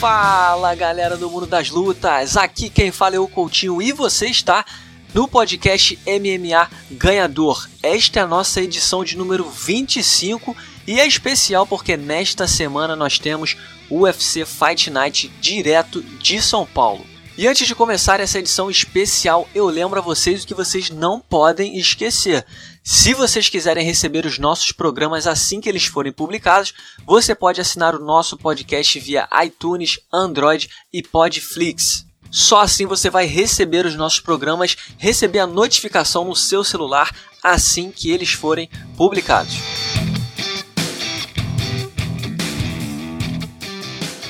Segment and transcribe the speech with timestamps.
[0.00, 4.64] Fala galera do mundo das lutas, aqui quem fala é o Coutinho e você está
[5.12, 7.68] no podcast MMA Ganhador.
[7.82, 10.56] Esta é a nossa edição de número 25
[10.86, 13.58] e é especial porque nesta semana nós temos
[13.90, 17.04] UFC Fight Night direto de São Paulo.
[17.36, 21.20] E antes de começar essa edição especial, eu lembro a vocês o que vocês não
[21.20, 22.46] podem esquecer.
[22.82, 26.72] Se vocês quiserem receber os nossos programas assim que eles forem publicados,
[27.06, 32.06] você pode assinar o nosso podcast via iTunes, Android e Podflix.
[32.30, 37.90] Só assim você vai receber os nossos programas, receber a notificação no seu celular assim
[37.90, 39.54] que eles forem publicados.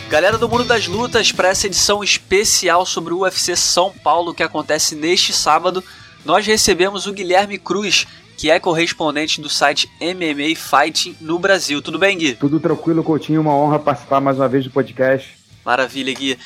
[0.09, 4.43] Galera do Mundo das Lutas, para essa edição especial sobre o UFC São Paulo que
[4.43, 5.85] acontece neste sábado,
[6.25, 8.07] nós recebemos o Guilherme Cruz,
[8.41, 11.83] que é correspondente do site MMA Fighting no Brasil.
[11.83, 12.35] Tudo bem, Gui?
[12.37, 13.43] Tudo tranquilo, Coutinho.
[13.43, 15.37] Uma honra participar mais uma vez do podcast.
[15.63, 16.38] Maravilha, Gui.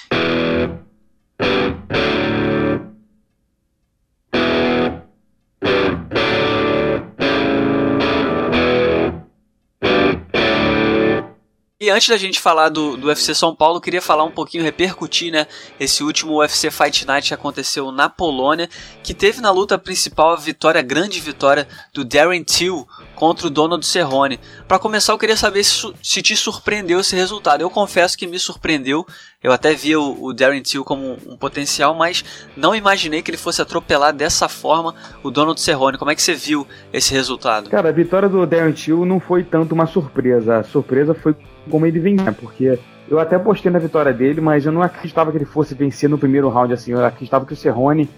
[11.85, 15.31] E antes da gente falar do, do UFC São Paulo, queria falar um pouquinho, repercutir,
[15.31, 15.47] né?
[15.79, 18.71] Esse último UFC Fight Night que aconteceu na Polônia,
[19.03, 23.51] que teve na luta principal a vitória, a grande vitória do Darren Till contra o
[23.51, 24.41] Donald Cerrone.
[24.67, 27.61] Para começar, eu queria saber se, se, te surpreendeu esse resultado.
[27.61, 29.07] Eu confesso que me surpreendeu.
[29.45, 32.25] Eu até via o, o Darren Till como um, potencial, mas
[32.57, 35.99] não imaginei que ele fosse atropelar dessa forma o Donald Cerrone.
[35.99, 37.69] Como é que você viu esse resultado?
[37.69, 40.61] Cara, a vitória do Darren Till não foi tanto uma surpresa.
[40.61, 41.37] A surpresa foi
[41.69, 45.37] como ele vem, porque eu até postei na vitória dele, mas eu não acreditava que
[45.37, 46.93] ele fosse vencer no primeiro round assim.
[46.93, 48.09] Eu acreditava que o Cerrone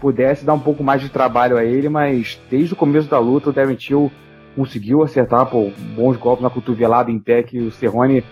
[0.00, 3.50] pudesse dar um pouco mais de trabalho a ele, mas desde o começo da luta
[3.50, 4.12] o Darren Till
[4.54, 8.22] conseguiu acertar pô, bons golpes na cotovelada em pé que o Cerrone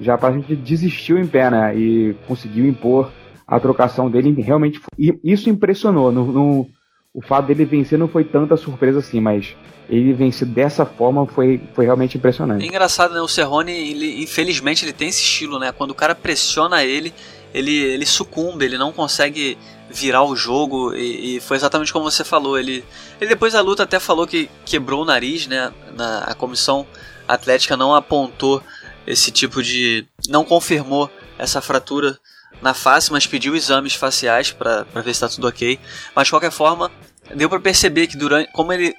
[0.00, 1.76] já praticamente desistiu em pé, né?
[1.76, 3.10] E conseguiu impor
[3.46, 4.80] a trocação dele realmente.
[4.98, 6.10] E isso impressionou.
[6.10, 6.70] No, no,
[7.14, 9.54] o fato dele vencer não foi tanta surpresa assim, mas
[9.88, 12.64] ele vencer dessa forma foi, foi realmente impressionante.
[12.64, 13.20] É engraçado, né?
[13.20, 15.72] O Cerrone, ele, infelizmente, ele tem esse estilo, né?
[15.72, 17.12] Quando o cara pressiona ele,
[17.52, 19.58] ele, ele sucumbe, ele não consegue
[19.90, 22.58] virar o jogo e, e, foi exatamente como você falou.
[22.58, 22.82] Ele,
[23.20, 25.70] ele depois da luta até falou que quebrou o nariz, né?
[25.94, 26.86] Na, a comissão
[27.28, 28.62] atlética não apontou
[29.06, 30.06] esse tipo de.
[30.28, 32.18] não confirmou essa fratura
[32.60, 35.78] na face, mas pediu exames faciais para ver se está tudo ok.
[36.14, 36.90] Mas de qualquer forma,
[37.34, 38.50] deu para perceber que durante.
[38.52, 38.94] como ele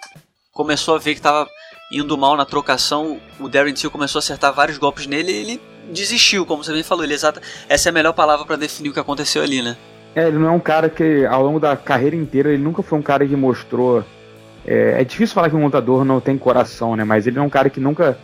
[0.52, 1.48] começou a ver que estava
[1.92, 5.62] indo mal na trocação, o Darren Till começou a acertar vários golpes nele e ele
[5.92, 7.04] desistiu, como você bem falou.
[7.04, 9.78] Ele exata, essa é a melhor palavra para definir o que aconteceu ali, né?
[10.16, 12.98] É, ele não é um cara que ao longo da carreira inteira ele nunca foi
[12.98, 14.04] um cara que mostrou.
[14.66, 17.04] É, é difícil falar que um lutador não tem coração, né?
[17.04, 18.18] Mas ele é um cara que nunca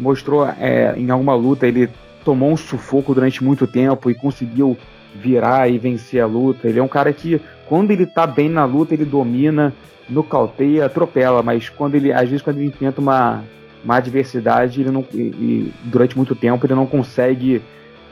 [0.00, 1.88] mostrou é, em alguma luta ele
[2.24, 4.76] tomou um sufoco durante muito tempo e conseguiu
[5.14, 6.68] virar e vencer a luta.
[6.68, 9.72] Ele é um cara que quando ele tá bem na luta ele domina,
[10.08, 13.44] nocauteia, atropela, mas quando ele às vezes quando ele enfrenta uma,
[13.84, 17.62] uma adversidade ele não, e, e durante muito tempo ele não consegue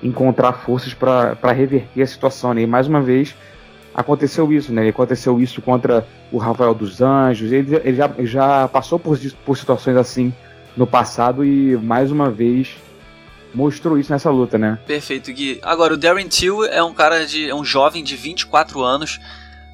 [0.02, 2.54] encontrar forças para reverter a situação.
[2.54, 2.62] Né?
[2.62, 3.34] E mais uma vez
[3.94, 4.88] aconteceu isso, né?
[4.88, 7.50] Aconteceu isso contra o Rafael dos Anjos.
[7.50, 10.32] Ele, ele já, já passou por, por situações assim
[10.78, 12.76] no passado e mais uma vez
[13.52, 14.78] mostrou isso nessa luta, né?
[14.86, 15.58] Perfeito, Gui.
[15.62, 17.50] Agora, o Darren Till é um cara de.
[17.50, 19.18] é um jovem de 24 anos.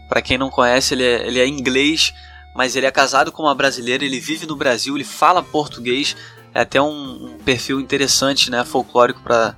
[0.08, 2.14] Para quem não conhece, ele é, ele é inglês,
[2.54, 6.16] mas ele é casado com uma brasileira, ele vive no Brasil, ele fala português.
[6.54, 8.64] É até um, um perfil interessante, né?
[8.64, 9.54] Folclórico para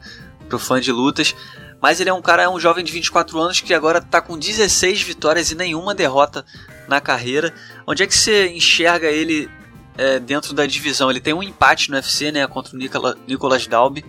[0.49, 1.35] pro fã de lutas.
[1.81, 4.39] Mas ele é um cara, é um jovem de 24 anos que agora está com
[4.39, 6.45] 16 vitórias e nenhuma derrota
[6.89, 7.53] na carreira.
[7.87, 9.49] Onde é que você enxerga ele
[9.97, 11.11] é, dentro da divisão?
[11.11, 14.05] Ele tem um empate no UFC, né, contra o Nicola, Nicolas Dalby.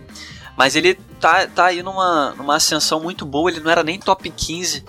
[0.57, 3.51] Mas ele tá, tá aí numa, numa ascensão muito boa.
[3.51, 4.83] Ele não era nem top 15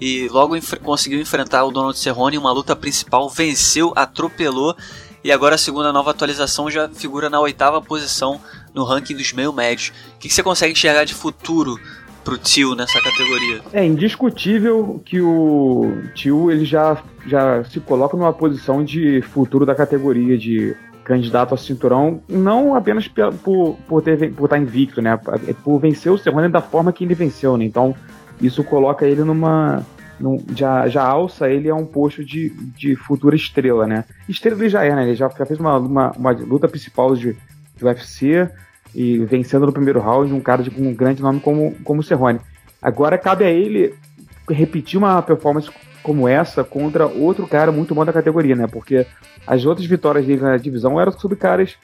[0.00, 4.76] e logo conseguiu enfrentar o Donald Cerrone em uma luta principal, venceu, atropelou
[5.24, 8.40] e agora a segunda nova atualização já figura na oitava posição
[8.74, 9.92] no ranking dos meio médios.
[10.14, 11.80] O que, você consegue enxergar de futuro
[12.26, 13.60] pro Tio nessa categoria?
[13.72, 19.76] É indiscutível que o Tio ele já, já se coloca numa posição de futuro da
[19.76, 20.74] categoria, de
[21.04, 25.16] candidato ao cinturão, não apenas por, por, ter, por estar invicto, né?
[25.46, 27.64] É por vencer o Cerrone da forma que ele venceu, né?
[27.64, 27.94] Então,
[28.40, 29.86] isso coloca ele numa.
[30.18, 34.04] Num, já, já alça ele a um posto de, de futura estrela, né?
[34.28, 35.04] Estrela ele já é, né?
[35.04, 37.36] Ele já, já fez uma, uma, uma luta principal de,
[37.76, 38.50] de UFC,
[38.96, 42.40] e vencendo no primeiro round um cara de um grande nome como, como o Cerrone.
[42.80, 43.94] Agora cabe a ele
[44.48, 45.70] repetir uma performance
[46.02, 48.66] como essa contra outro cara muito bom da categoria, né?
[48.66, 49.06] Porque
[49.46, 51.76] as outras vitórias dele na divisão eram sobre caras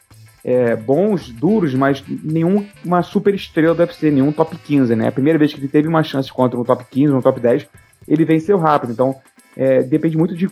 [0.42, 5.08] é, bons, duros, mas nenhuma super estrela do UFC, nenhum top 15, né?
[5.08, 7.66] A primeira vez que ele teve uma chance contra um top 15, um top 10,
[8.08, 8.92] ele venceu rápido.
[8.92, 9.16] Então,
[9.54, 10.48] é, depende muito de.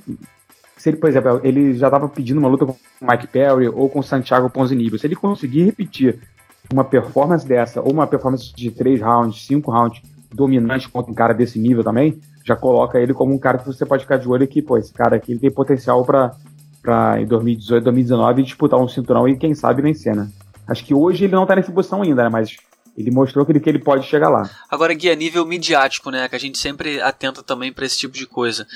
[0.76, 3.88] Se ele, por exemplo, ele já estava pedindo uma luta com o Mike Perry ou
[3.88, 4.98] com o Santiago Ponzinibbio.
[4.98, 6.18] Se ele conseguir repetir
[6.72, 10.02] uma performance dessa, ou uma performance de três rounds, cinco rounds,
[10.32, 13.84] dominante contra um cara desse nível também, já coloca ele como um cara que você
[13.84, 17.84] pode ficar de olho aqui, pô, esse cara aqui ele tem potencial para em 2018,
[17.84, 20.28] 2019 disputar um cinturão e quem sabe vencer, né?
[20.66, 22.28] Acho que hoje ele não tá nessa posição ainda, né?
[22.28, 22.56] Mas
[22.96, 24.48] ele mostrou que ele, que ele pode chegar lá.
[24.70, 26.28] Agora, Gui, a nível midiático, né?
[26.28, 28.66] Que a gente sempre atenta também para esse tipo de coisa.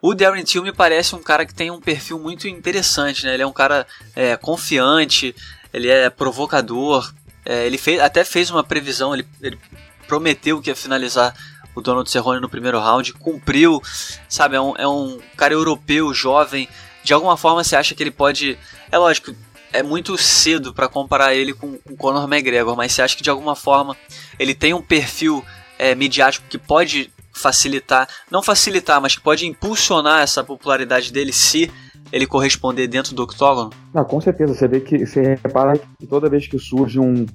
[0.00, 3.34] O Darren Till me parece um cara que tem um perfil muito interessante, né?
[3.34, 5.34] Ele é um cara é, confiante,
[5.72, 7.12] ele é provocador.
[7.48, 9.58] É, ele fez, até fez uma previsão, ele, ele
[10.06, 11.34] prometeu que ia finalizar
[11.74, 13.82] o Donald Cerrone no primeiro round, cumpriu,
[14.28, 14.56] sabe?
[14.56, 16.68] É um, é um cara europeu, jovem,
[17.02, 18.58] de alguma forma você acha que ele pode.
[18.92, 19.34] É lógico,
[19.72, 23.30] é muito cedo para comparar ele com o Conor McGregor, mas você acha que de
[23.30, 23.96] alguma forma
[24.38, 25.42] ele tem um perfil
[25.78, 31.72] é, midiático que pode facilitar, não facilitar, mas que pode impulsionar essa popularidade dele se
[32.12, 33.70] ele corresponder dentro do octógono?
[33.92, 34.54] Não, com certeza.
[34.54, 37.26] Você vê que você repara que toda vez que surge um,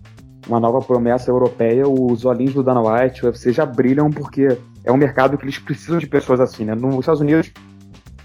[0.48, 4.92] uma nova promessa europeia, os olhinhos do Dana White, o UFC já brilham porque é
[4.92, 6.76] um mercado que eles precisam de pessoas assim, né?
[6.76, 7.52] Nos Estados Unidos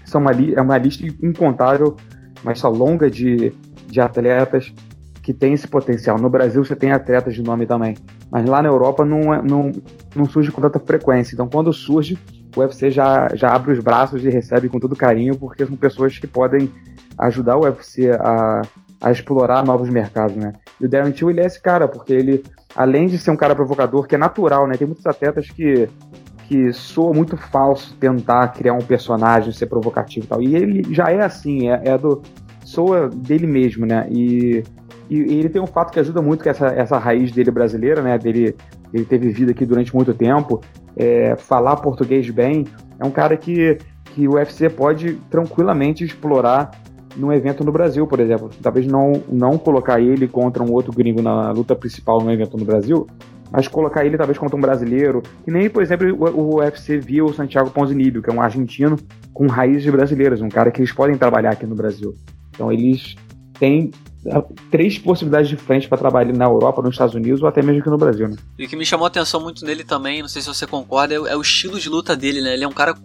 [0.05, 1.95] são uma, é uma lista incontável,
[2.43, 3.53] mas só longa de,
[3.87, 4.73] de atletas
[5.21, 6.17] que tem esse potencial.
[6.17, 7.95] No Brasil você tem atletas de nome também,
[8.31, 9.71] mas lá na Europa não, é, não,
[10.15, 11.35] não surge com tanta frequência.
[11.35, 12.17] Então quando surge,
[12.55, 16.17] o UFC já, já abre os braços e recebe com todo carinho, porque são pessoas
[16.17, 16.71] que podem
[17.17, 18.61] ajudar o UFC a,
[19.01, 20.53] a explorar novos mercados, né?
[20.79, 22.43] E o Darren Till, ele é esse cara, porque ele,
[22.75, 24.75] além de ser um cara provocador, que é natural, né?
[24.75, 25.87] Tem muitos atletas que
[26.49, 30.41] que soa muito falso tentar criar um personagem, ser provocativo e tal.
[30.41, 32.23] E ele já é assim, é, é do.
[32.65, 34.07] soa dele mesmo, né?
[34.09, 34.63] E,
[35.07, 38.17] e, ele tem um fato que ajuda muito, que essa, essa raiz dele brasileira, né?
[38.17, 38.55] Dele,
[38.91, 40.59] ele ter vivido aqui durante muito tempo,
[40.99, 42.65] é, falar português bem.
[42.99, 43.77] É um cara que,
[44.13, 46.71] que o UFC pode tranquilamente explorar
[47.15, 48.51] num evento no Brasil, por exemplo.
[48.61, 52.65] Talvez não, não colocar ele contra um outro gringo na luta principal no evento no
[52.65, 53.07] Brasil,
[53.49, 57.25] mas colocar ele talvez contra um brasileiro, que nem, por exemplo, o, o UFC viu
[57.25, 58.97] o Santiago Ponzinibbio, que é um argentino
[59.33, 62.13] com raízes brasileiras, um cara que eles podem trabalhar aqui no Brasil.
[62.53, 63.15] Então eles
[63.57, 63.91] têm
[64.69, 67.97] três possibilidades diferentes para trabalhar na Europa, nos Estados Unidos ou até mesmo aqui no
[67.97, 68.27] Brasil.
[68.27, 68.35] Né?
[68.57, 71.13] E o que me chamou a atenção muito nele também, não sei se você concorda,
[71.13, 72.53] é, o, é estilo de luta dele, né?
[72.53, 72.95] Ele é um cara,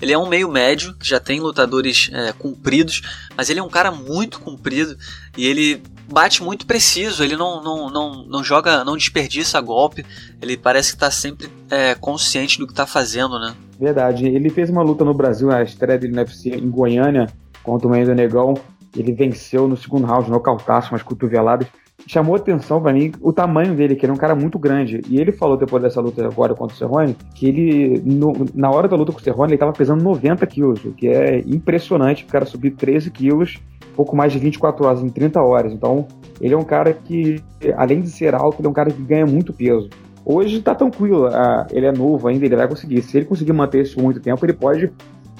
[0.00, 3.02] ele é um meio médio, que já tem lutadores é, compridos,
[3.36, 4.96] mas ele é um cara muito comprido
[5.36, 10.04] e ele bate muito preciso, ele não, não, não, não joga, não desperdiça golpe,
[10.40, 13.54] ele parece que está sempre é, consciente do que está fazendo, né?
[13.78, 17.28] Verdade, ele fez uma luta no Brasil, a estreia dele no UFC em Goiânia,
[17.62, 18.54] contra o Mendo Negão,
[18.96, 21.66] ele venceu no segundo round, nocautaço, umas cotoveladas.
[22.06, 25.00] Chamou atenção para mim o tamanho dele, que ele é um cara muito grande.
[25.08, 28.88] E ele falou depois dessa luta agora contra o Cerrone que ele, no, na hora
[28.88, 32.24] da luta com o Cerrone, ele estava pesando 90 quilos, o que é impressionante.
[32.24, 33.60] O cara subir 13 quilos,
[33.94, 35.72] pouco mais de 24 horas, em 30 horas.
[35.72, 36.06] Então,
[36.40, 37.40] ele é um cara que,
[37.76, 39.88] além de ser alto, ele é um cara que ganha muito peso.
[40.24, 43.02] Hoje tá tranquilo, ah, ele é novo ainda, ele vai conseguir.
[43.02, 44.90] Se ele conseguir manter isso muito tempo, ele pode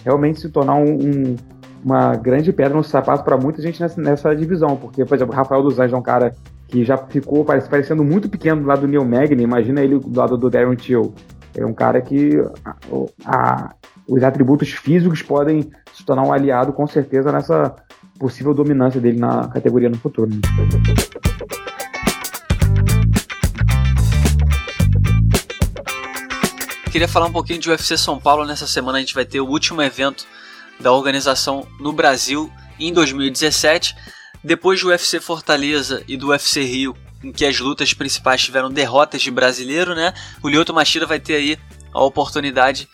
[0.05, 1.37] realmente se tornar um, um
[1.85, 5.63] uma grande pedra no sapato para muita gente nessa, nessa, divisão, porque, por exemplo, Rafael
[5.63, 6.35] dos Anjos é um cara
[6.69, 10.37] que já ficou parecendo muito pequeno do lado do Neil Magny, imagina ele do lado
[10.39, 11.13] do Darren Till.
[11.55, 12.75] É um cara que a,
[13.27, 13.75] a,
[14.09, 17.75] os atributos físicos podem se tornar um aliado com certeza nessa
[18.19, 20.31] possível dominância dele na categoria no futuro.
[20.31, 20.41] Né?
[26.91, 28.45] Queria falar um pouquinho de UFC São Paulo.
[28.45, 30.27] Nessa semana a gente vai ter o último evento
[30.81, 33.95] da organização no Brasil em 2017,
[34.43, 39.23] depois do UFC Fortaleza e do UFC Rio, em que as lutas principais tiveram derrotas
[39.23, 40.13] de brasileiro, né?
[40.43, 41.59] O Lyoto Machida vai ter aí
[41.93, 42.89] a oportunidade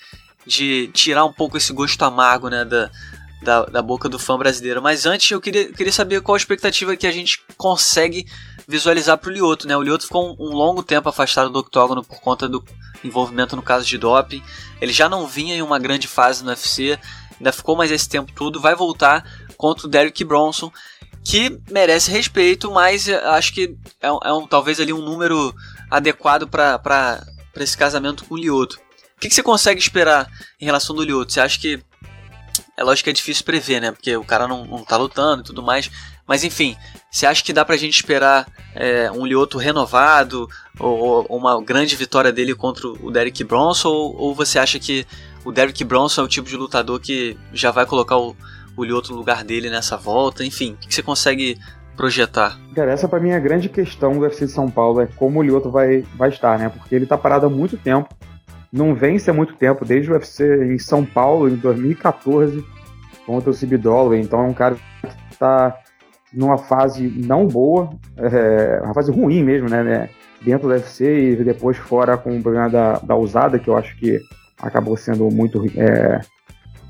[0.46, 2.90] de tirar um pouco esse gosto amargo, né, da,
[3.42, 4.82] da, da boca do fã brasileiro.
[4.82, 8.26] Mas antes eu queria, queria saber qual a expectativa que a gente consegue
[8.66, 9.76] visualizar para o Lioto, né?
[9.76, 12.62] O Lioto ficou um, um, longo tempo afastado do octógono por conta do
[13.02, 14.42] envolvimento no caso de doping.
[14.80, 16.98] Ele já não vinha em uma grande fase no UFC,
[17.38, 19.24] ainda ficou mais esse tempo todo, vai voltar
[19.56, 20.70] contra o Derrick Bronson,
[21.24, 25.54] que merece respeito, mas acho que é, um, é um talvez ali um número
[25.90, 27.20] adequado para
[27.56, 28.78] esse casamento com o Lioto.
[29.16, 30.30] O que, que, você consegue esperar
[30.60, 31.32] em relação do Lioto?
[31.32, 31.82] Você acha que.
[32.76, 33.90] É lógico que é difícil prever, né?
[33.90, 35.90] Porque o cara não, não tá lutando e tudo mais.
[36.24, 36.76] Mas enfim,
[37.10, 40.48] você acha que dá pra gente esperar é, um Lioto renovado?
[40.78, 43.88] Ou, ou, uma grande vitória dele contra o Derek Bronson?
[43.88, 45.04] Ou, ou você acha que
[45.44, 48.36] o Derrick Bronson é o tipo de lutador que já vai colocar o,
[48.76, 50.44] o Lyoto no lugar dele nessa volta.
[50.44, 51.58] Enfim, o que você consegue
[51.96, 52.58] projetar?
[52.74, 55.40] Cara, essa para mim é a grande questão do UFC de São Paulo, é como
[55.40, 56.68] o Lioto vai, vai estar, né?
[56.68, 58.08] Porque ele tá parado há muito tempo,
[58.72, 62.64] não vence há muito tempo, desde o UFC em São Paulo, em 2014,
[63.26, 65.76] contra o Cibidola, então é um cara que tá
[66.32, 70.10] numa fase não boa, é, uma fase ruim mesmo, né, né?
[70.40, 73.96] Dentro do UFC e depois fora com o problema da, da usada, que eu acho
[73.96, 74.20] que
[74.60, 75.64] acabou sendo muito.
[75.78, 76.20] É,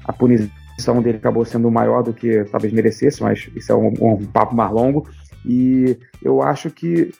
[0.04, 4.26] a punição dele acabou sendo maior do que talvez merecesse, mas isso é um, um
[4.26, 5.08] papo mais longo.
[5.44, 7.12] E eu acho que.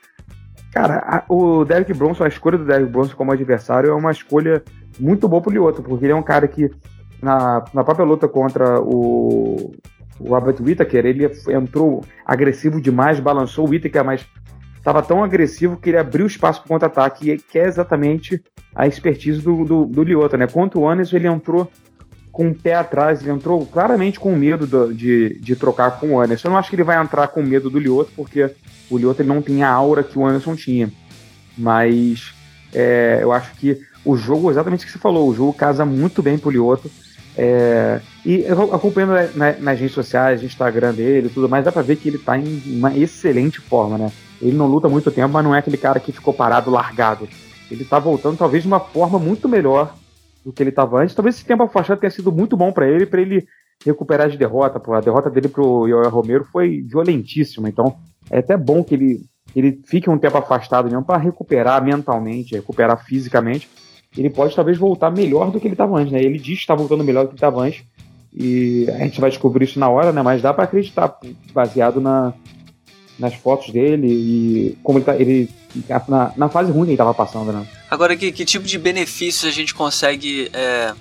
[0.72, 4.62] Cara, a, o Derek Bronson, a escolha do Derek Bronson como adversário é uma escolha
[4.98, 6.70] muito boa pro Lioto, porque ele é um cara que,
[7.22, 9.72] na, na própria luta contra o,
[10.20, 14.26] o Robert Whittaker, ele entrou agressivo demais, balançou o Whittaker, mas
[14.78, 18.42] estava tão agressivo que ele abriu espaço para contra-ataque, que é exatamente
[18.74, 20.46] a expertise do, do, do Liotta, né?
[20.46, 21.70] Contra o Anderson, ele entrou
[22.30, 26.20] com o pé atrás, ele entrou claramente com medo do, de, de trocar com o
[26.20, 26.46] Anderson.
[26.46, 28.50] Eu não acho que ele vai entrar com medo do Liotta, porque
[28.88, 30.88] o Liotta ele não tem a aura que o Anderson tinha.
[31.56, 32.32] Mas
[32.72, 36.22] é, eu acho que o jogo, exatamente o que você falou, o jogo casa muito
[36.22, 36.88] bem pro Liotta.
[37.36, 42.08] É, e acompanhando na, nas redes sociais, Instagram dele tudo mais, dá pra ver que
[42.08, 44.12] ele tá em uma excelente forma, né?
[44.40, 47.28] Ele não luta muito tempo, mas não é aquele cara que ficou parado, largado.
[47.70, 49.94] Ele tá voltando, talvez, de uma forma muito melhor
[50.44, 51.14] do que ele estava antes.
[51.14, 53.46] Talvez esse tempo afastado tenha sido muito bom para ele, para ele
[53.84, 54.78] recuperar de derrota.
[54.80, 54.94] Pô.
[54.94, 57.96] A derrota dele pro Yoel Romero foi violentíssima, então
[58.30, 59.20] é até bom que ele,
[59.54, 63.68] ele fique um tempo afastado mesmo para recuperar mentalmente, recuperar fisicamente
[64.16, 66.20] ele pode talvez voltar melhor do que ele estava antes, né?
[66.22, 67.84] Ele diz que está voltando melhor do que estava antes.
[68.32, 70.22] E a gente vai descobrir isso na hora, né?
[70.22, 71.18] Mas dá para acreditar,
[71.52, 72.32] baseado na,
[73.18, 75.50] nas fotos dele e como ele, tá, ele
[76.08, 77.66] na, na fase ruim que ele estava passando, né?
[77.90, 80.94] Agora, que, que tipo de benefícios a gente consegue é,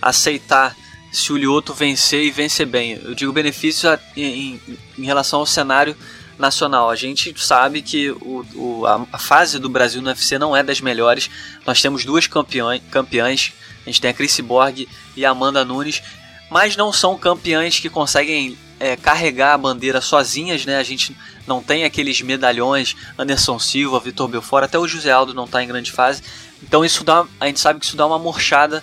[0.00, 0.76] aceitar
[1.10, 3.00] se o Lioto vencer e vencer bem?
[3.02, 4.60] Eu digo benefícios em,
[4.98, 5.96] em relação ao cenário
[6.38, 6.90] nacional.
[6.90, 10.80] A gente sabe que o, o, a, fase do Brasil no UFC não é das
[10.80, 11.30] melhores.
[11.66, 14.86] Nós temos duas campeões, campeãs, a gente tem a Chris Borg
[15.16, 16.02] e a Amanda Nunes,
[16.50, 20.76] mas não são campeãs que conseguem é, carregar a bandeira sozinhas, né?
[20.76, 25.44] A gente não tem aqueles medalhões, Anderson Silva, Vitor Belfort, até o José Aldo não
[25.44, 26.20] está em grande fase.
[26.60, 28.82] Então isso dá, a gente sabe que isso dá uma murchada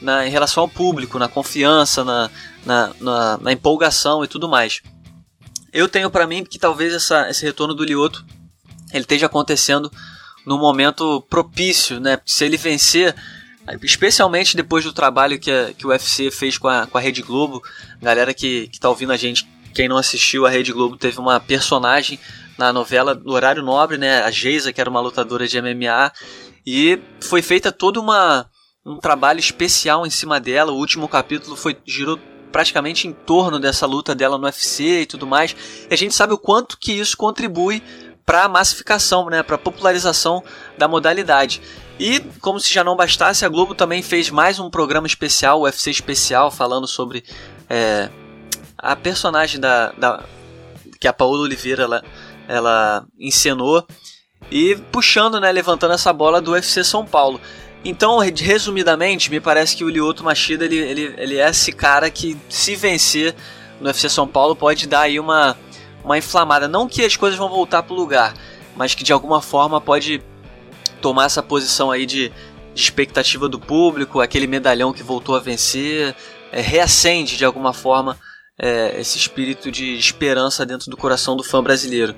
[0.00, 2.30] na, em relação ao público, na confiança, na,
[2.64, 4.82] na, na, na empolgação e tudo mais.
[5.72, 8.24] Eu tenho para mim que talvez essa, esse retorno do Lioto
[8.92, 9.90] ele esteja acontecendo
[10.46, 12.20] no momento propício, né?
[12.24, 13.16] Se ele vencer,
[13.82, 17.22] especialmente depois do trabalho que, a, que o UFC fez com a, com a Rede
[17.22, 17.62] Globo,
[18.00, 21.38] galera que, que tá ouvindo a gente, quem não assistiu, a Rede Globo teve uma
[21.38, 22.18] personagem
[22.58, 24.22] na novela do horário nobre, né?
[24.22, 26.12] A Geisa, que era uma lutadora de MMA,
[26.66, 28.46] e foi feita toda uma
[28.84, 30.72] um trabalho especial em cima dela.
[30.72, 32.18] O último capítulo foi girou
[32.50, 35.54] praticamente em torno dessa luta dela no UFC e tudo mais.
[35.88, 37.82] E a gente sabe o quanto que isso contribui
[38.24, 40.42] para a massificação, né, para a popularização
[40.78, 41.60] da modalidade.
[42.00, 45.90] E como se já não bastasse, a Globo também fez mais um programa especial, UFC
[45.90, 47.22] especial, falando sobre
[47.68, 48.08] é,
[48.78, 50.24] a personagem da, da,
[50.98, 52.02] que a Paola Oliveira ela,
[52.48, 53.86] ela encenou
[54.50, 57.38] e puxando, né, levantando essa bola do UFC São Paulo.
[57.84, 62.34] Então, resumidamente, me parece que o Lyoto Machida ele, ele, ele é esse cara que,
[62.48, 63.34] se vencer
[63.78, 65.54] no UFC São Paulo, pode dar aí uma,
[66.02, 66.66] uma inflamada.
[66.66, 68.32] Não que as coisas vão voltar para o lugar,
[68.74, 70.22] mas que de alguma forma pode
[71.00, 72.28] tomar essa posição aí de,
[72.74, 76.14] de expectativa do público, aquele medalhão que voltou a vencer,
[76.52, 78.16] é, reacende de alguma forma
[78.58, 82.14] é, esse espírito de esperança dentro do coração do fã brasileiro.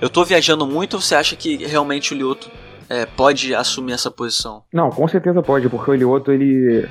[0.00, 2.50] Eu estou viajando muito ou você acha que realmente o Lyoto
[2.88, 4.62] é, pode assumir essa posição?
[4.72, 6.88] Não, com certeza pode, porque o Lioto ele,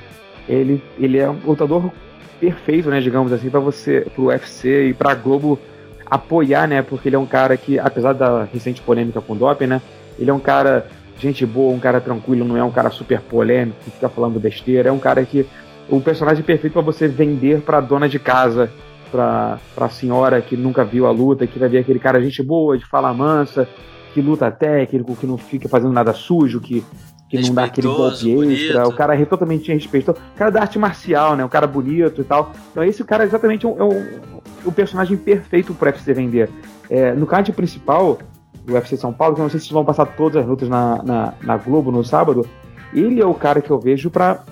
[0.47, 1.91] ele, ele é um lutador
[2.39, 5.59] perfeito, né, digamos assim, para você, pro UFC e pra Globo
[6.05, 9.67] apoiar, né, porque ele é um cara que, apesar da recente polêmica com o doping,
[9.67, 9.81] né,
[10.17, 13.77] ele é um cara gente boa, um cara tranquilo, não é um cara super polêmico
[13.83, 15.45] que fica falando besteira, é um cara que
[15.89, 18.71] o personagem perfeito para você vender para dona de casa,
[19.11, 22.77] para a senhora que nunca viu a luta, que vai ver aquele cara gente boa,
[22.77, 23.67] de fala mansa,
[24.13, 26.83] que luta técnico, que não fica fazendo nada sujo, que,
[27.29, 28.87] que não dá aquele golpe extra.
[28.87, 30.17] O cara é totalmente respeitoso.
[30.33, 31.43] O cara da arte marcial, né?
[31.43, 32.51] O cara bonito e tal.
[32.71, 36.49] Então esse cara exatamente é, um, é um, o personagem perfeito pro UFC vender.
[36.89, 38.19] É, no card principal
[38.65, 41.01] do UFC São Paulo, que eu não sei se vão passar todas as lutas na,
[41.03, 42.47] na, na Globo no sábado,
[42.93, 44.43] ele é o cara que eu vejo pra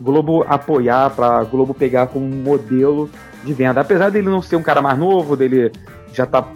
[0.00, 3.08] Globo apoiar, pra Globo pegar como modelo
[3.44, 3.80] de venda.
[3.80, 5.70] Apesar dele não ser um cara mais novo, dele
[6.12, 6.46] já tá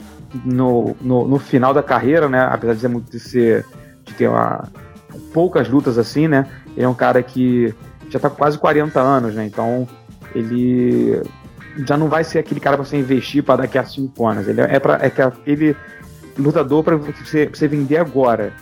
[0.44, 2.40] no, no, no, final da carreira, né?
[2.50, 3.66] Apesar de, ser, de, ser,
[4.04, 4.68] de ter uma,
[5.32, 6.46] poucas lutas assim, né?
[6.76, 7.74] Ele é um cara que
[8.08, 9.46] já tá com quase 40 anos, né?
[9.46, 9.86] Então
[10.34, 11.22] ele
[11.86, 14.48] já não vai ser aquele cara para você investir para daqui a cinco anos.
[14.48, 15.76] Ele é, para é aquele
[16.38, 18.52] lutador para você, você vender agora.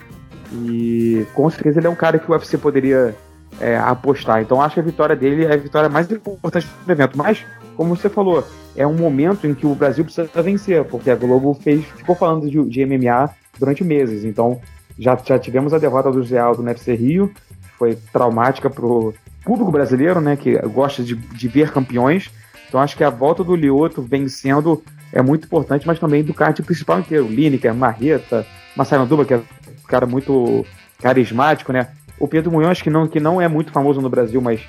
[0.53, 3.15] E com certeza ele é um cara que o UFC poderia
[3.61, 4.41] é, apostar.
[4.41, 7.17] Então acho que a vitória dele é a vitória mais importante do evento.
[7.17, 7.45] Mas,
[7.77, 11.55] como você falou, é um momento em que o Brasil precisa vencer, porque a Globo
[11.55, 14.25] fez, ficou falando de, de MMA durante meses.
[14.25, 14.61] Então
[14.99, 19.15] já, já tivemos a derrota do Zé Aldo no UFC Rio, que foi traumática pro
[19.45, 22.31] público brasileiro, né, que gosta de, de ver campeões.
[22.69, 24.83] Então acho que a volta do Lioto vencendo
[25.17, 27.27] é muito importante, mas também do card principal inteiro.
[27.27, 28.47] Lineker, Marreta,
[28.77, 30.65] Marcelo Duba, que é um cara muito
[31.01, 31.89] carismático, né?
[32.19, 34.61] O Pedro Munhoz, que não, que não é muito famoso no Brasil, mas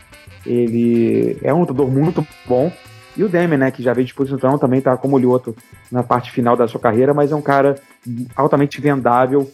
[0.46, 2.72] ele é um lutador muito bom.
[3.18, 5.56] E o Demi, né, que já veio de posição, também tá como Lioto
[5.92, 7.76] na parte final da sua carreira, mas é um cara
[8.36, 9.52] altamente vendável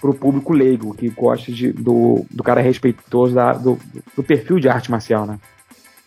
[0.00, 3.78] para o público leigo, que gosta de, do, do cara respeitoso da, do,
[4.16, 5.38] do perfil de arte marcial, né?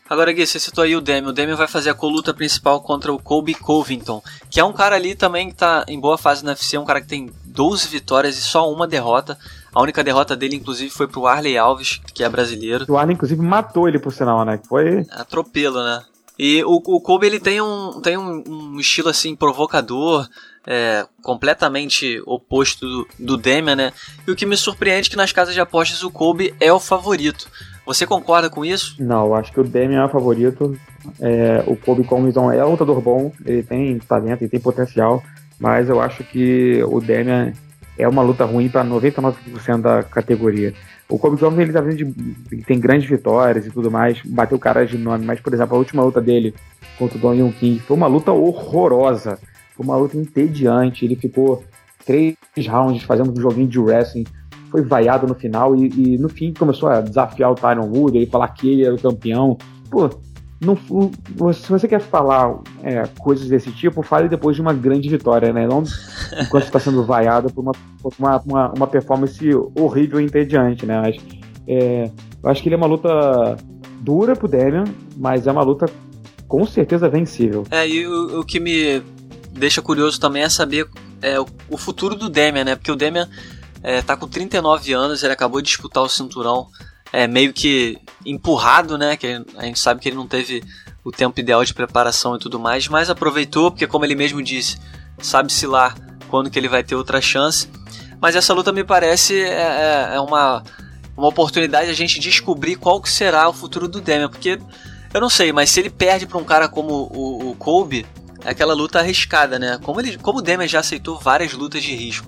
[0.09, 1.27] Agora, Gui, você citou aí o Demi.
[1.27, 4.95] O Demi vai fazer a coluta principal contra o Colby Covington, que é um cara
[4.95, 8.37] ali também que tá em boa fase na UFC, um cara que tem 12 vitórias
[8.37, 9.37] e só uma derrota.
[9.73, 12.85] A única derrota dele, inclusive, foi pro Arley Alves, que é brasileiro.
[12.87, 14.59] O Arley, inclusive, matou ele, por sinal, né?
[14.67, 15.05] Foi...
[15.11, 16.03] Atropelo, né?
[16.39, 20.27] E o, o Kobe, ele tem um, tem um, um estilo, assim, provocador,
[20.65, 23.93] é, completamente oposto do, do Demian, né?
[24.27, 26.79] E o que me surpreende é que nas casas de apostas o Kobe é o
[26.79, 27.49] favorito.
[27.87, 28.97] Você concorda com isso?
[28.99, 30.77] Não, acho que o Demian é o favorito.
[31.21, 35.23] É, o Kobe Covington é um lutador bom, ele tem talento, ele tem potencial,
[35.57, 37.53] mas eu acho que o Demian
[37.97, 40.73] é uma luta ruim para 99% da categoria.
[41.07, 42.13] O Kobe Covington ele tá de,
[42.51, 45.79] ele tem grandes vitórias e tudo mais, bateu caras de nome, mas por exemplo, a
[45.79, 46.53] última luta dele
[46.99, 49.39] contra o Don Young King foi uma luta horrorosa,
[49.77, 51.63] foi uma luta entediante, ele ficou
[52.05, 52.35] três
[52.67, 54.25] rounds fazendo um joguinho de wrestling
[54.69, 58.25] foi vaiado no final e, e, no fim começou a desafiar o Tyron Wood, ele
[58.25, 59.57] falar que ele era o campeão.
[59.89, 60.09] Pô,
[60.59, 60.75] não,
[61.53, 65.67] se você quer falar é, coisas desse tipo, fale depois de uma grande vitória, né?
[65.67, 65.83] Não
[66.41, 69.45] enquanto está sendo vaiado por uma, por uma, uma, uma, performance
[69.79, 70.99] horrível e entediante, né?
[70.99, 71.17] Mas,
[71.67, 72.09] é,
[72.41, 73.55] eu acho que ele é uma luta
[74.01, 75.85] dura pro Demian, mas é uma luta
[76.47, 77.63] com certeza vencível.
[77.69, 79.01] É, e o, o que me
[79.51, 80.87] deixa curioso também é saber
[81.21, 82.75] é, o, o futuro do Demian, né?
[82.75, 83.29] Porque o Demian
[83.87, 86.67] é, tá com 39 anos, ele acabou de disputar o cinturão
[87.13, 89.15] é, meio que empurrado, né?
[89.15, 90.61] Que a gente sabe que ele não teve
[91.05, 94.77] o tempo ideal de preparação e tudo mais, mas aproveitou, porque como ele mesmo disse,
[95.19, 95.95] sabe-se lá
[96.27, 97.69] quando que ele vai ter outra chance.
[98.19, 100.61] Mas essa luta me parece é, é, é uma,
[101.15, 104.59] uma oportunidade de a gente descobrir qual que será o futuro do Demian, porque
[105.13, 108.05] eu não sei, mas se ele perde para um cara como o, o Kobe,
[108.43, 109.79] é aquela luta arriscada, né?
[109.81, 112.27] Como, ele, como o Demian já aceitou várias lutas de risco.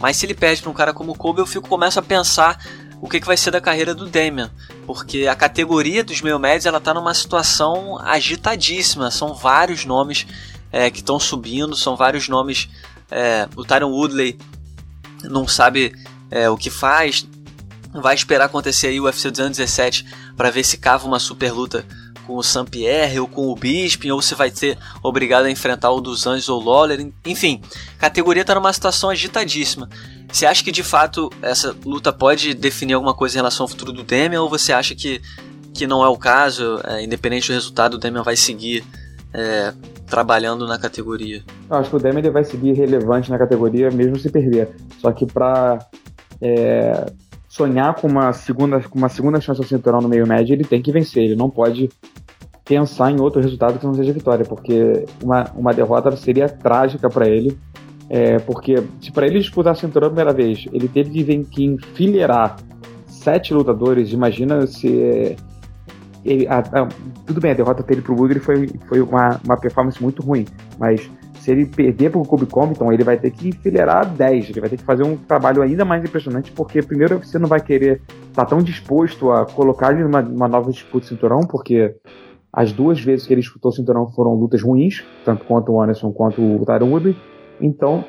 [0.00, 2.58] Mas se ele perde para um cara como o Kobe, eu fico começo a pensar
[3.00, 4.50] o que, que vai ser da carreira do Damian,
[4.86, 9.10] porque a categoria dos meio médios ela está numa situação agitadíssima.
[9.10, 10.26] São vários nomes
[10.72, 12.68] é, que estão subindo, são vários nomes.
[13.10, 14.38] É, o Tyron Woodley
[15.24, 15.94] não sabe
[16.30, 17.26] é, o que faz,
[17.92, 21.84] vai esperar acontecer aí o UFC 217 para ver se cava uma super luta
[22.26, 26.00] com o Saint-Pierre ou com o Bisping, ou você vai ser obrigado a enfrentar o
[26.00, 27.12] dos Anjos ou o Lawler.
[27.26, 27.60] Enfim,
[27.96, 29.88] a categoria está numa situação agitadíssima.
[30.32, 33.92] Você acha que de fato essa luta pode definir alguma coisa em relação ao futuro
[33.92, 35.20] do Demian, ou você acha que,
[35.74, 38.84] que não é o caso, é, independente do resultado, o Demian vai seguir
[39.34, 39.72] é,
[40.06, 41.42] trabalhando na categoria?
[41.68, 44.68] Eu acho que o Demian vai seguir relevante na categoria, mesmo se perder.
[45.00, 45.78] Só que para
[46.40, 47.06] é,
[47.60, 50.80] sonhar com uma segunda, com uma segunda chance ao cinturão no meio médio, ele tem
[50.80, 51.24] que vencer.
[51.24, 51.90] Ele não pode
[52.64, 57.28] pensar em outro resultado que não seja vitória, porque uma, uma derrota seria trágica para
[57.28, 57.58] ele.
[58.08, 62.56] É, porque se para ele disputar o cinturão a primeira vez, ele teve que, enfileirar
[63.06, 65.36] sete lutadores, imagina se.
[66.24, 66.88] Ele, a, a,
[67.26, 70.44] tudo bem, a derrota dele pro Woodley foi, foi uma, uma performance muito ruim,
[70.78, 71.08] mas
[71.40, 74.76] se ele perder pro Kobe Compton, ele vai ter que enfileirar 10, ele vai ter
[74.76, 78.46] que fazer um trabalho ainda mais impressionante, porque primeiro você não vai querer estar tá
[78.46, 81.96] tão disposto a colocar ele numa, numa nova disputa de cinturão, porque
[82.52, 86.12] as duas vezes que ele disputou o cinturão foram lutas ruins, tanto quanto o Anderson
[86.12, 87.16] quanto o Tyron Woodley,
[87.58, 88.04] então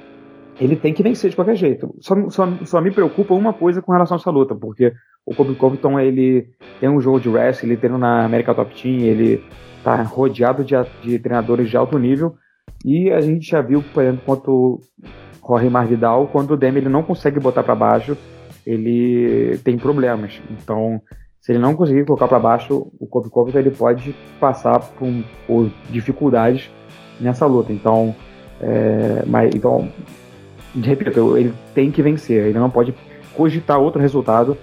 [0.60, 1.96] ele tem que vencer de qualquer jeito.
[2.02, 4.92] Só, só, só me preocupa uma coisa com relação a essa luta, porque
[5.26, 6.50] o Kobe Compton ele
[6.82, 9.42] tem um jogo de wrestling, ele treina na América Top Team, ele
[9.86, 12.36] tá rodeado de, de treinadores de alto nível,
[12.84, 14.82] e a gente já viu, por exemplo, quanto
[15.48, 18.18] Jorge Marvidal, quando o Demi ele não consegue botar para baixo,
[18.66, 20.42] ele tem problemas.
[20.50, 21.02] Então,
[21.40, 25.08] se ele não conseguir colocar para baixo, o Covington ele pode passar por,
[25.48, 26.70] por, dificuldades
[27.20, 27.74] nessa luta.
[27.74, 28.16] Então,
[28.60, 29.92] é, mas, então,
[30.82, 32.46] repito, ele tem que vencer.
[32.46, 32.94] Ele não pode
[33.36, 34.58] cogitar outro resultado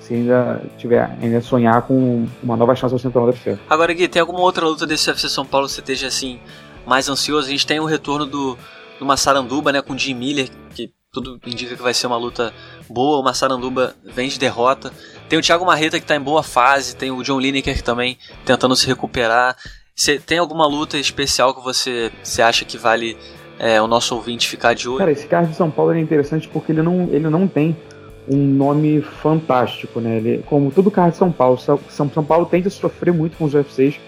[0.00, 3.58] se ainda tiver ainda sonhar com uma nova chance ao cinturão do UFC.
[3.68, 6.38] Agora, Gui, tem alguma outra luta desse UFC São Paulo que você esteja assim
[6.86, 7.48] mais ansioso?
[7.48, 8.56] A gente tem o retorno do,
[8.98, 12.52] do Massaranduba, né, com o Jim Miller, que tudo indica que vai ser uma luta
[12.88, 13.20] boa.
[13.20, 14.92] O Massaranduba vem de derrota.
[15.28, 18.76] Tem o Thiago Marreta que está em boa fase, tem o John Lineker também tentando
[18.76, 19.56] se recuperar.
[19.94, 23.16] Você tem alguma luta especial que você, você acha que vale
[23.58, 24.98] é, o nosso ouvinte ficar de olho?
[24.98, 27.74] Cara, esse card de São Paulo é interessante porque ele não, ele não tem
[28.28, 30.18] um nome fantástico, né?
[30.18, 33.44] Ele, como todo card de São Paulo, São, São Paulo tende a sofrer muito com
[33.44, 33.98] os UFCs,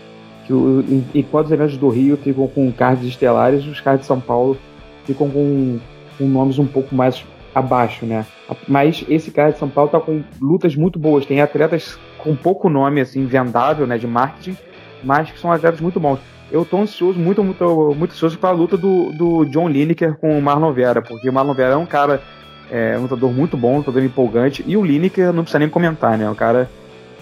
[0.48, 4.18] que o, enquanto os eventos do Rio ficam com cards estelares, os cards de São
[4.18, 4.56] Paulo
[5.04, 5.78] ficam com,
[6.16, 7.22] com nomes um pouco mais
[7.54, 8.24] abaixo, né?
[8.66, 11.26] Mas esse cara de São Paulo tá com lutas muito boas.
[11.26, 14.56] Tem atletas com pouco nome, assim, vendável, né, de marketing,
[15.04, 16.18] mas que são atletas muito bons.
[16.50, 20.38] Eu tô ansioso, muito, muito, muito ansioso para a luta do, do John Lineker com
[20.38, 22.22] o Marlon Vera, porque o Marlon Vera é um cara,
[22.70, 26.16] é, um lutador muito bom, um lutador empolgante, e o Lineker não precisa nem comentar,
[26.16, 26.28] né?
[26.30, 26.70] O cara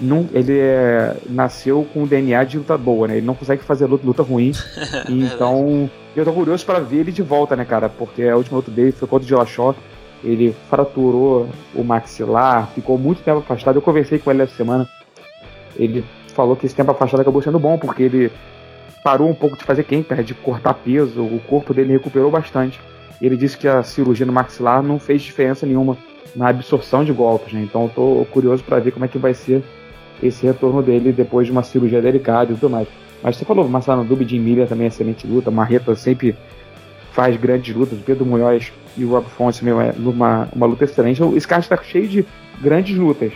[0.00, 3.16] não, ele é, nasceu com o DNA de luta boa, né?
[3.16, 4.52] Ele não consegue fazer luta, luta ruim.
[5.08, 7.88] então, eu tô curioso para ver ele de volta, né, cara?
[7.88, 9.74] Porque a última luta dele foi contra o Dillashaw
[10.26, 13.76] ele fraturou o maxilar, ficou muito tempo afastado.
[13.76, 14.88] Eu conversei com ele essa semana.
[15.76, 16.04] Ele
[16.34, 18.32] falou que esse tempo afastado acabou sendo bom, porque ele
[19.04, 22.80] parou um pouco de fazer camp, né, de cortar peso, o corpo dele recuperou bastante.
[23.20, 25.96] Ele disse que a cirurgia no maxilar não fez diferença nenhuma
[26.34, 27.62] na absorção de golpes, né?
[27.62, 29.62] Então eu tô curioso para ver como é que vai ser
[30.22, 32.88] esse retorno dele depois de uma cirurgia delicada e tudo mais.
[33.22, 36.36] Mas você falou, Marcelo Dubi de Miller também é excelente luta, Marreta sempre
[37.12, 37.98] faz grandes lutas.
[38.04, 41.22] Pedro Munhoz e o Rob Fonte meu, é uma, uma luta excelente.
[41.34, 42.26] Esse card está cheio de
[42.60, 43.32] grandes lutas,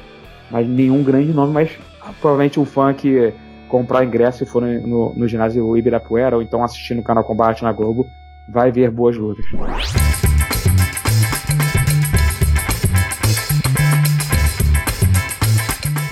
[0.51, 1.71] mas nenhum grande nome, mas
[2.21, 3.33] provavelmente um fã que
[3.69, 7.63] comprar ingresso e for no, no, no ginásio Ibirapuera ou então assistir no canal Combate
[7.63, 8.07] na Globo,
[8.49, 9.47] vai ver boas lutas.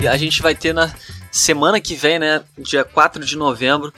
[0.07, 0.93] A gente vai ter na
[1.31, 3.93] semana que vem, né, dia 4 de novembro,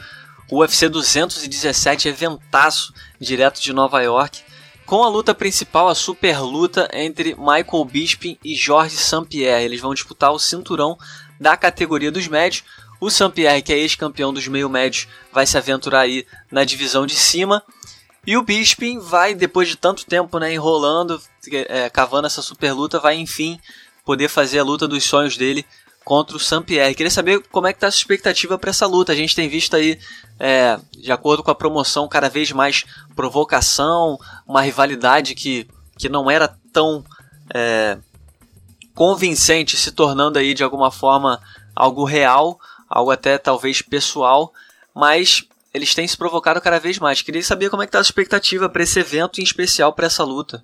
[0.50, 4.42] o UFC 217 eventaço direto de Nova York,
[4.86, 9.64] com a luta principal, a super luta entre Michael Bisping e Jorge St-Pierre.
[9.64, 10.98] Eles vão disputar o cinturão
[11.40, 12.66] da categoria dos médios.
[13.00, 17.16] O St-Pierre, que é ex-campeão dos meio médios, vai se aventurar aí na divisão de
[17.16, 17.64] cima.
[18.28, 23.00] E o Bisping vai, depois de tanto tempo né, enrolando, é, cavando essa super luta,
[23.00, 23.58] vai enfim
[24.04, 25.66] poder fazer a luta dos sonhos dele
[26.04, 26.96] contra o Saint-Pierre.
[26.96, 29.12] Queria saber como é que está a sua expectativa para essa luta.
[29.12, 30.00] A gente tem visto aí,
[30.40, 32.86] é, de acordo com a promoção, cada vez mais
[33.16, 37.04] provocação, uma rivalidade que, que não era tão
[37.54, 37.98] é,
[38.94, 41.40] convincente, se tornando aí de alguma forma
[41.76, 42.60] algo real,
[42.90, 44.52] algo até talvez pessoal,
[44.94, 47.22] mas eles têm se provocado cada vez mais.
[47.22, 50.08] Queria saber como é que está a sua expectativa para esse evento, em especial para
[50.08, 50.64] essa luta.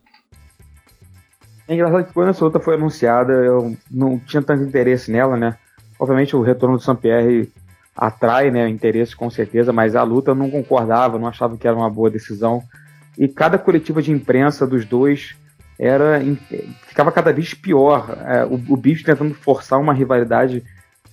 [1.68, 5.58] É engraçado que quando essa luta foi anunciada, eu não tinha tanto interesse nela, né?
[6.00, 7.52] Obviamente o retorno do Sampierre
[7.96, 11.76] atrai, né, interesse com certeza, mas a luta eu não concordava, não achava que era
[11.76, 12.64] uma boa decisão.
[13.18, 15.36] E cada coletiva de imprensa dos dois
[15.80, 16.22] era
[16.84, 18.16] ficava cada vez pior.
[18.26, 20.64] É, o, o bicho tentando forçar uma rivalidade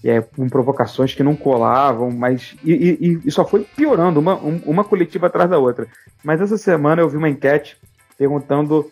[0.05, 4.85] é, com provocações que não colavam, mas e, e, e só foi piorando uma, uma
[4.85, 5.87] coletiva atrás da outra.
[6.23, 7.79] Mas essa semana eu vi uma enquete
[8.19, 8.91] perguntando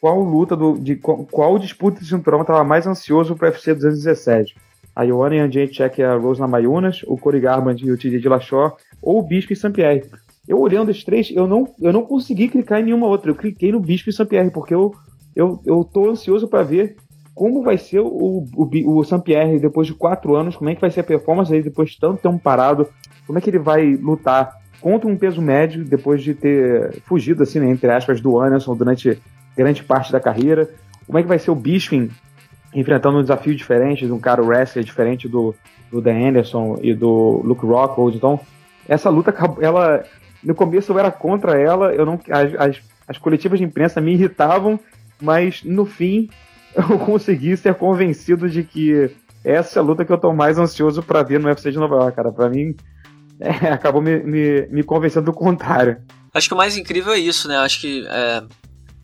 [0.00, 3.74] qual luta do, de qual, qual disputa de cinturão estava mais ansioso para o UFC
[3.74, 4.56] 217.
[4.96, 9.22] A Ioana Jędrzejczyk e a Rose Namayunas, o Garbrandt e o TJ Dillashaw, ou o
[9.22, 10.04] Bispo e Saint-Pierre.
[10.48, 13.30] Eu olhando os três, eu não, eu não consegui clicar em nenhuma outra.
[13.30, 14.92] Eu cliquei no Bispo e Saint-Pierre, porque eu,
[15.36, 16.96] eu, eu tô ansioso para ver
[17.34, 20.90] como vai ser o, o, o Saint-Pierre depois de quatro anos, como é que vai
[20.90, 22.88] ser a performance dele depois de tanto tempo parado,
[23.26, 27.60] como é que ele vai lutar contra um peso médio depois de ter fugido, assim,
[27.60, 29.20] né, entre aspas, do Anderson durante
[29.60, 30.70] grande parte da carreira.
[31.06, 32.10] Como é que vai ser o Bisping
[32.74, 35.54] enfrentando um desafio diferente de um cara wrestler diferente do,
[35.90, 38.16] do Dan Anderson e do Luke Rockhold.
[38.16, 38.40] Então,
[38.88, 40.04] essa luta, ela
[40.42, 44.12] no começo eu era contra ela, eu não as, as, as coletivas de imprensa me
[44.12, 44.80] irritavam,
[45.20, 46.28] mas no fim
[46.74, 49.10] eu consegui ser convencido de que
[49.44, 51.96] essa é a luta que eu tô mais ansioso para ver no UFC de Nova
[51.96, 52.30] York, cara.
[52.30, 52.74] Para mim,
[53.40, 55.98] é, acabou me, me, me, convencendo do contrário.
[56.32, 57.56] Acho que o mais incrível é isso, né?
[57.56, 58.42] Acho que é,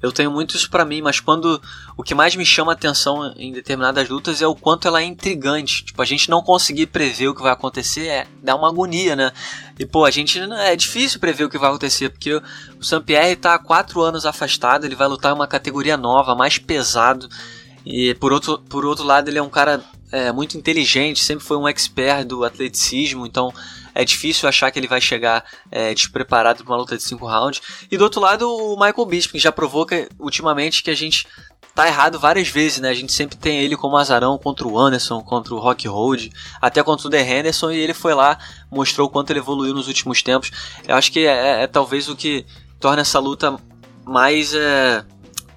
[0.06, 1.60] eu tenho muito isso para mim, mas quando
[1.96, 5.04] o que mais me chama a atenção em determinadas lutas é o quanto ela é
[5.04, 5.84] intrigante.
[5.84, 9.32] Tipo, a gente não conseguir prever o que vai acontecer é dá uma agonia, né?
[9.78, 12.42] E pô, a gente é difícil prever o que vai acontecer, porque o
[12.82, 17.28] Saint-Pierre tá há quatro anos afastado, ele vai lutar em uma categoria nova, mais pesado.
[17.84, 21.56] E por outro, por outro lado, ele é um cara é, muito inteligente, sempre foi
[21.56, 23.52] um expert do atleticismo, então
[23.96, 27.62] é difícil achar que ele vai chegar é, despreparado para uma luta de 5 rounds.
[27.90, 31.26] E do outro lado, o Michael Bisping já provou que, ultimamente que a gente
[31.74, 32.90] tá errado várias vezes, né?
[32.90, 36.30] A gente sempre tem ele como azarão contra o Anderson, contra o Rock Road,
[36.60, 38.38] até contra o The Henderson, e ele foi lá,
[38.70, 40.50] mostrou o quanto ele evoluiu nos últimos tempos.
[40.86, 42.44] Eu acho que é, é, é talvez o que
[42.78, 43.58] torna essa luta
[44.04, 45.06] mais é,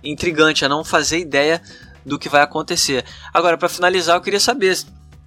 [0.01, 1.61] intrigante, a não fazer ideia
[2.05, 3.03] do que vai acontecer.
[3.33, 4.77] Agora, para finalizar, eu queria saber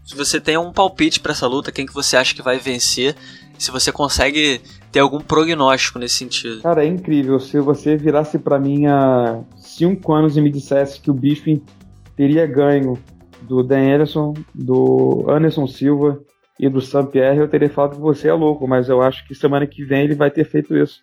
[0.04, 3.14] se você tem um palpite para essa luta, quem que você acha que vai vencer,
[3.58, 4.60] se você consegue
[4.90, 6.62] ter algum prognóstico nesse sentido.
[6.62, 7.38] Cara, é incrível.
[7.38, 11.62] Se você virasse para mim há cinco anos e me dissesse que o Bisping
[12.16, 12.98] teria ganho
[13.42, 16.20] do Dan Ellison, do Anderson Silva
[16.58, 19.34] e do Sam Pierre, eu teria falado que você é louco, mas eu acho que
[19.34, 21.00] semana que vem ele vai ter feito isso.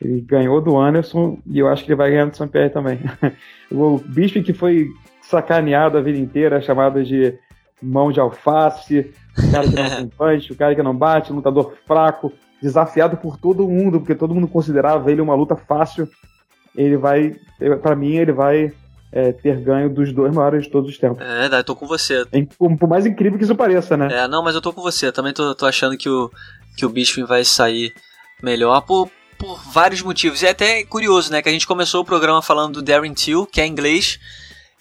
[0.00, 2.98] Ele ganhou do Anderson e eu acho que ele vai ganhar do Sam Pierre também.
[3.70, 4.88] o Bisping que foi
[5.22, 7.34] sacaneado a vida inteira, chamado de
[7.82, 11.74] mão de alface, o cara que não tem punch, o cara que não bate, lutador
[11.86, 16.08] fraco, desafiado por todo mundo, porque todo mundo considerava ele uma luta fácil.
[16.74, 17.34] Ele vai,
[17.82, 18.72] para mim, ele vai
[19.12, 21.20] é, ter ganho dos dois maiores de todos os tempos.
[21.20, 22.24] É verdade, tô com você.
[22.32, 22.42] É,
[22.78, 24.08] por mais incrível que isso pareça, né?
[24.10, 25.12] É, não, mas eu tô com você.
[25.12, 26.30] Também tô, tô achando que o,
[26.76, 27.92] que o Bisping vai sair
[28.42, 30.42] melhor por, por vários motivos.
[30.42, 31.42] E é até curioso, né?
[31.42, 34.18] Que a gente começou o programa falando do Darren Till, que é inglês.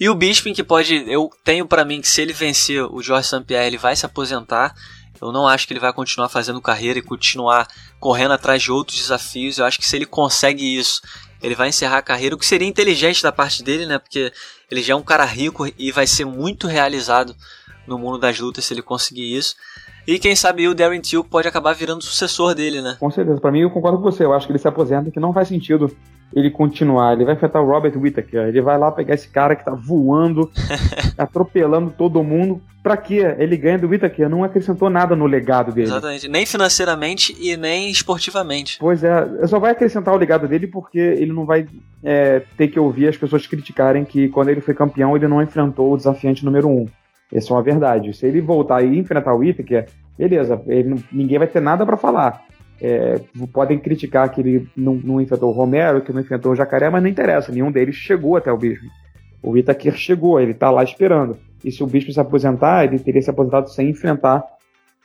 [0.01, 1.05] E o Bisping, que pode.
[1.07, 3.39] Eu tenho para mim que se ele vencer o Jorge.
[3.45, 4.73] Pierre, ele vai se aposentar.
[5.21, 7.67] Eu não acho que ele vai continuar fazendo carreira e continuar
[7.99, 9.59] correndo atrás de outros desafios.
[9.59, 11.03] Eu acho que se ele consegue isso,
[11.39, 13.99] ele vai encerrar a carreira, o que seria inteligente da parte dele, né?
[13.99, 14.33] Porque
[14.71, 17.35] ele já é um cara rico e vai ser muito realizado
[17.85, 19.55] no mundo das lutas se ele conseguir isso.
[20.07, 22.97] E quem sabe o Darren Till pode acabar virando sucessor dele, né?
[22.99, 23.39] Com certeza.
[23.39, 24.25] Para mim, eu concordo com você.
[24.25, 25.95] Eu acho que ele se aposenta, que não faz sentido
[26.34, 27.13] ele continuar.
[27.13, 28.48] Ele vai enfrentar o Robert Whittaker.
[28.48, 30.50] Ele vai lá pegar esse cara que tá voando,
[31.17, 32.62] atropelando todo mundo.
[32.82, 33.36] Pra quê?
[33.38, 34.30] Ele ganha do Whittaker.
[34.30, 35.88] Não acrescentou nada no legado dele.
[35.88, 36.28] Exatamente.
[36.28, 38.78] Nem financeiramente e nem esportivamente.
[38.80, 39.48] Pois é.
[39.48, 41.67] Só vai acrescentar o legado dele porque ele não vai
[42.04, 45.94] é, ter que ouvir as pessoas criticarem que quando ele foi campeão ele não enfrentou
[45.94, 46.88] o desafiante número um.
[47.32, 48.13] Essa é uma verdade.
[48.13, 52.44] Se ele voltar e enfrentar o Whittaker, beleza, ele, ninguém vai ter nada para falar.
[52.82, 53.22] É,
[53.54, 57.04] podem criticar que ele não, não, enfrentou o Romero, que não enfrentou o Jacaré, mas
[57.04, 58.86] não interessa, nenhum deles chegou até o Bispo.
[59.44, 61.38] O Itaquir chegou, ele está lá esperando.
[61.63, 64.44] E se o Bispo se aposentar, ele teria se aposentado sem enfrentar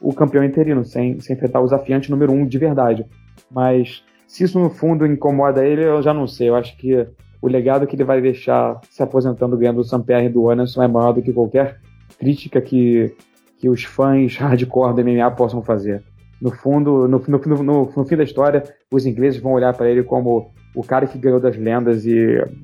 [0.00, 3.04] o campeão interino, sem, sem enfrentar o desafiante número um de verdade.
[3.50, 6.48] Mas se isso no fundo incomoda ele, eu já não sei.
[6.48, 7.06] Eu acho que
[7.40, 11.12] o legado que ele vai deixar se aposentando ganhando o Sampierre do Anderson é maior
[11.12, 11.80] do que qualquer
[12.18, 13.14] crítica que,
[13.58, 16.02] que os fãs hardcore do MMA possam fazer.
[16.40, 20.02] No fundo, no, no, no, no fim da história, os ingleses vão olhar para ele
[20.02, 22.14] como o cara que ganhou das lendas e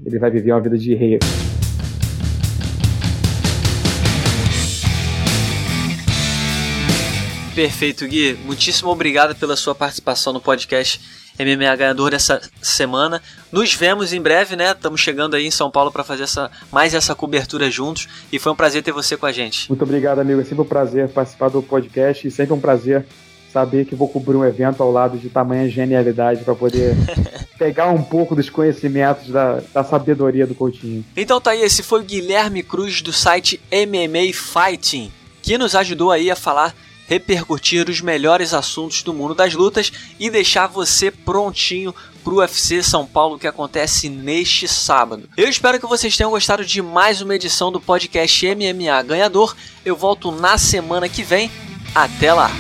[0.05, 1.19] ele vai viver uma vida de rei.
[7.55, 8.39] Perfeito, Gui.
[8.45, 11.01] Muitíssimo obrigado pela sua participação no podcast
[11.39, 13.23] MMA ganhador dessa semana.
[13.51, 14.73] Nos vemos em breve, né?
[14.73, 18.53] Estamos chegando aí em São Paulo para fazer essa, mais essa cobertura juntos e foi
[18.53, 19.69] um prazer ter você com a gente.
[19.71, 20.41] Muito obrigado, amigo.
[20.41, 23.07] É sempre um prazer participar do podcast e sempre um prazer
[23.53, 26.97] saber que vou cobrir um evento ao lado de tamanha genialidade para poder
[27.59, 31.05] pegar um pouco dos conhecimentos da, da sabedoria do Coutinho.
[31.17, 35.13] Então tá aí, esse foi o Guilherme Cruz do site MMA Fighting,
[35.43, 36.75] que nos ajudou aí a falar
[37.07, 43.05] repercutir os melhores assuntos do mundo das lutas e deixar você prontinho pro UFC São
[43.05, 45.29] Paulo que acontece neste sábado.
[45.37, 49.55] Eu espero que vocês tenham gostado de mais uma edição do podcast MMA Ganhador.
[49.85, 51.51] Eu volto na semana que vem.
[51.95, 52.51] Até lá!